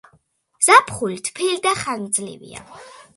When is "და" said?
1.67-1.73